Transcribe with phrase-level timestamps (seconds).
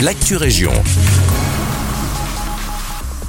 [0.00, 0.72] l'actu région.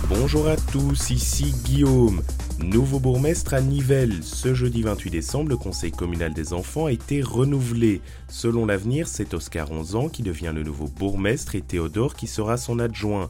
[0.09, 2.21] Bonjour à tous, ici Guillaume.
[2.59, 4.19] Nouveau bourgmestre à Nivelles.
[4.21, 8.01] Ce jeudi 28 décembre, le conseil communal des enfants a été renouvelé.
[8.27, 12.57] Selon l'avenir, c'est Oscar 11 ans qui devient le nouveau bourgmestre et Théodore qui sera
[12.57, 13.29] son adjoint.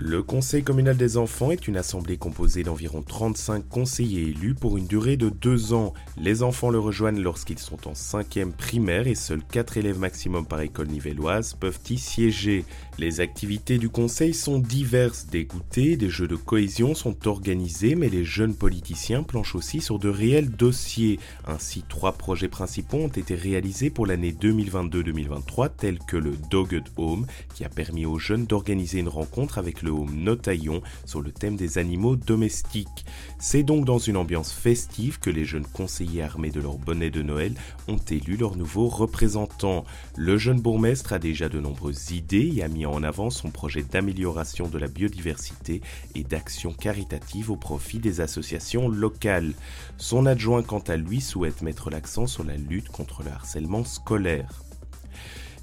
[0.00, 4.86] Le Conseil communal des enfants est une assemblée composée d'environ 35 conseillers élus pour une
[4.86, 5.92] durée de deux ans.
[6.16, 10.60] Les enfants le rejoignent lorsqu'ils sont en cinquième primaire et seuls 4 élèves maximum par
[10.60, 12.64] école nivelloise peuvent y siéger.
[12.96, 15.26] Les activités du Conseil sont diverses.
[15.26, 19.98] Des goûters, des jeux de cohésion sont organisés, mais les jeunes politiciens planchent aussi sur
[19.98, 21.18] de réels dossiers.
[21.44, 27.26] Ainsi, trois projets principaux ont été réalisés pour l'année 2022-2023, tels que le Dogged Home,
[27.52, 31.78] qui a permis aux jeunes d'organiser une rencontre avec le Notaillon sur le thème des
[31.78, 33.04] animaux domestiques.
[33.38, 37.22] C'est donc dans une ambiance festive que les jeunes conseillers armés de leur bonnet de
[37.22, 37.54] Noël
[37.86, 39.84] ont élu leur nouveau représentant.
[40.16, 43.82] Le jeune bourgmestre a déjà de nombreuses idées et a mis en avant son projet
[43.82, 45.80] d'amélioration de la biodiversité
[46.14, 49.54] et d'action caritative au profit des associations locales.
[49.96, 54.62] Son adjoint quant à lui souhaite mettre l'accent sur la lutte contre le harcèlement scolaire.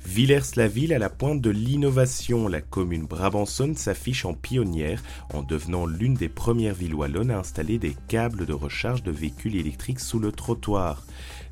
[0.05, 5.03] Villers-la-Ville à la pointe de l'innovation, la commune brabançonne s'affiche en pionnière
[5.33, 9.55] en devenant l'une des premières villes wallonnes à installer des câbles de recharge de véhicules
[9.55, 11.03] électriques sous le trottoir.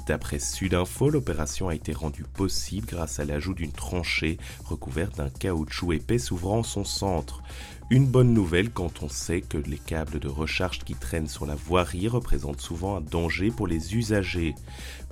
[0.06, 5.94] D'après Sudinfo, l'opération a été rendue possible grâce à l'ajout d'une tranchée recouverte d'un caoutchouc
[5.94, 7.42] épais s'ouvrant son centre.
[7.90, 11.56] Une bonne nouvelle quand on sait que les câbles de recharge qui traînent sur la
[11.56, 14.56] voirie représentent souvent un danger pour les usagers.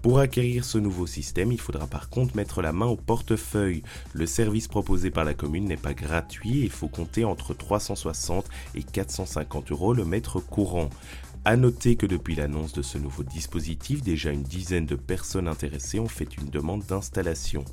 [0.01, 3.83] Pour acquérir ce nouveau système, il faudra par contre mettre la main au portefeuille.
[4.13, 8.49] Le service proposé par la commune n'est pas gratuit et il faut compter entre 360
[8.73, 10.89] et 450 euros le mètre courant.
[11.43, 15.99] A noter que depuis l'annonce de ce nouveau dispositif, déjà une dizaine de personnes intéressées
[15.99, 17.65] ont fait une demande d'installation.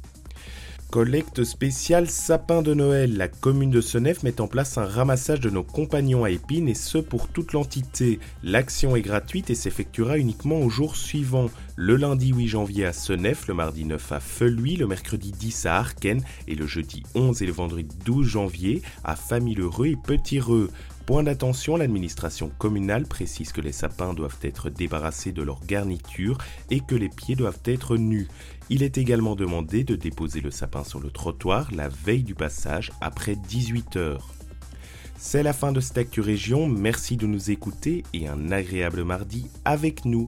[0.91, 3.19] Collecte spéciale sapin de Noël.
[3.19, 6.75] La commune de Senef met en place un ramassage de nos compagnons à épines et
[6.75, 8.21] ce pour toute l'entité.
[8.43, 11.51] L'action est gratuite et s'effectuera uniquement au jour suivant.
[11.77, 15.77] Le lundi 8 janvier à Senef, le mardi 9 à Feluy, le mercredi 10 à
[15.77, 20.71] Arken et le jeudi 11 et le vendredi 12 janvier à Famille-Heureux et Petit-Reux.
[21.09, 26.37] Point d'attention, l'administration communale précise que les sapins doivent être débarrassés de leur garniture
[26.69, 28.29] et que les pieds doivent être nus.
[28.69, 32.93] Il est également demandé de déposer le sapin sur le trottoir la veille du passage
[33.01, 34.35] après 18 heures.
[35.17, 39.47] C'est la fin de cette Actu Région, merci de nous écouter et un agréable mardi
[39.65, 40.27] avec nous.